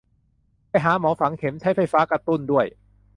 [0.69, 2.65] ไปหาหมอฝังเข็ม ใช้ไฟฟ้ากระตุ้นด้วย